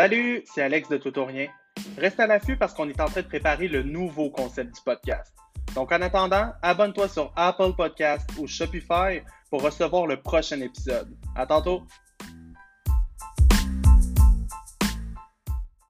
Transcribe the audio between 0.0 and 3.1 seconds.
Salut, c'est Alex de Tutorien. Reste à l'affût parce qu'on est en